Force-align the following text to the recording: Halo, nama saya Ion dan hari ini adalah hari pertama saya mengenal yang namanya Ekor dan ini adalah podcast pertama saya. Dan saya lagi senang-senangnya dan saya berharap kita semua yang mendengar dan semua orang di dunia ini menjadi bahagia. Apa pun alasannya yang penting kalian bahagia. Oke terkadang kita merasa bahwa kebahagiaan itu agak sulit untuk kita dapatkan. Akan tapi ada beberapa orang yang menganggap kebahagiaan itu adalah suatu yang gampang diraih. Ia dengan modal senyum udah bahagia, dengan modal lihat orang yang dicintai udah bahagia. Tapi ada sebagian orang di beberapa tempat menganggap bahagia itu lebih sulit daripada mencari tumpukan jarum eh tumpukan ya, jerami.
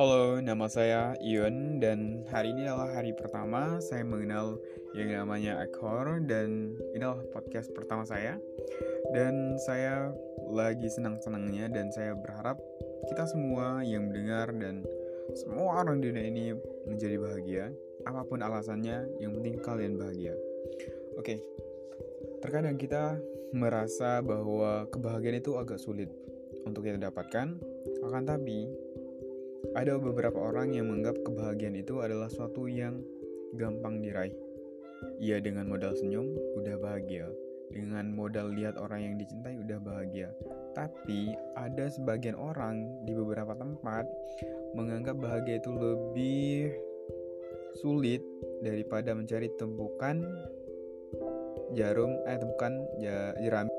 Halo, 0.00 0.40
nama 0.40 0.64
saya 0.64 1.12
Ion 1.20 1.76
dan 1.76 2.24
hari 2.32 2.56
ini 2.56 2.64
adalah 2.64 2.88
hari 2.88 3.12
pertama 3.12 3.84
saya 3.84 4.00
mengenal 4.00 4.56
yang 4.96 5.12
namanya 5.12 5.60
Ekor 5.60 6.24
dan 6.24 6.72
ini 6.96 7.04
adalah 7.04 7.20
podcast 7.28 7.68
pertama 7.76 8.08
saya. 8.08 8.40
Dan 9.12 9.60
saya 9.60 10.08
lagi 10.48 10.88
senang-senangnya 10.88 11.68
dan 11.68 11.92
saya 11.92 12.16
berharap 12.16 12.56
kita 13.12 13.28
semua 13.28 13.84
yang 13.84 14.08
mendengar 14.08 14.48
dan 14.56 14.88
semua 15.36 15.84
orang 15.84 16.00
di 16.00 16.08
dunia 16.08 16.24
ini 16.32 16.44
menjadi 16.88 17.20
bahagia. 17.20 17.64
Apa 18.08 18.24
pun 18.24 18.40
alasannya 18.40 19.04
yang 19.20 19.36
penting 19.36 19.60
kalian 19.60 20.00
bahagia. 20.00 20.32
Oke 21.20 21.44
terkadang 22.40 22.80
kita 22.80 23.20
merasa 23.52 24.24
bahwa 24.24 24.88
kebahagiaan 24.88 25.44
itu 25.44 25.60
agak 25.60 25.76
sulit 25.76 26.08
untuk 26.64 26.88
kita 26.88 26.96
dapatkan. 26.96 27.60
Akan 28.00 28.24
tapi 28.24 28.64
ada 29.80 29.96
beberapa 29.96 30.36
orang 30.36 30.76
yang 30.76 30.92
menganggap 30.92 31.24
kebahagiaan 31.24 31.72
itu 31.80 32.04
adalah 32.04 32.28
suatu 32.28 32.68
yang 32.68 33.00
gampang 33.56 34.04
diraih. 34.04 34.36
Ia 35.16 35.40
dengan 35.40 35.72
modal 35.72 35.96
senyum 35.96 36.36
udah 36.60 36.76
bahagia, 36.76 37.32
dengan 37.72 38.12
modal 38.12 38.52
lihat 38.52 38.76
orang 38.76 39.08
yang 39.08 39.14
dicintai 39.16 39.56
udah 39.56 39.80
bahagia. 39.80 40.28
Tapi 40.76 41.32
ada 41.56 41.88
sebagian 41.88 42.36
orang 42.36 42.84
di 43.08 43.16
beberapa 43.16 43.56
tempat 43.56 44.04
menganggap 44.76 45.16
bahagia 45.16 45.56
itu 45.56 45.72
lebih 45.72 46.76
sulit 47.80 48.20
daripada 48.60 49.16
mencari 49.16 49.48
tumpukan 49.56 50.20
jarum 51.72 52.20
eh 52.28 52.36
tumpukan 52.36 52.84
ya, 53.00 53.32
jerami. 53.40 53.72